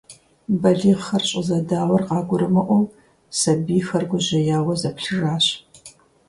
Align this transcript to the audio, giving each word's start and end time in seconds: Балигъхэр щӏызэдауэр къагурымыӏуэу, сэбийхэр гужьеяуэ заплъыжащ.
Балигъхэр 0.61 1.23
щӏызэдауэр 1.29 2.01
къагурымыӏуэу, 2.07 2.85
сэбийхэр 3.37 4.03
гужьеяуэ 4.09 4.73
заплъыжащ. 4.81 5.45